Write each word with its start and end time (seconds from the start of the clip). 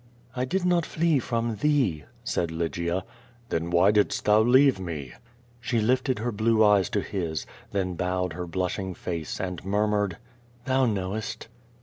"I 0.35 0.45
did 0.45 0.65
not 0.65 0.83
flee 0.83 1.19
from 1.19 1.57
thee," 1.57 2.05
said 2.23 2.49
Lygia. 2.49 3.03
"Then 3.49 3.69
why 3.69 3.91
didst 3.91 4.25
thou 4.25 4.41
leave 4.41 4.79
me?" 4.79 5.13
She 5.59 5.79
lifted 5.79 6.17
her 6.17 6.31
blue 6.31 6.63
eyes 6.65 6.89
to 6.89 7.01
liis, 7.03 7.45
then 7.71 7.93
bowed 7.93 8.33
her 8.33 8.47
blushing 8.47 8.95
face 8.95 9.39
and 9.39 9.63
murmured: 9.63 10.17
"Thou 10.65 10.87
knowest." 10.87 11.49